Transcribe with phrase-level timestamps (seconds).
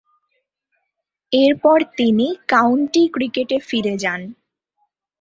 [1.31, 4.21] এরপর তিনি কাউন্টি ক্রিকেটে ফিরে যান।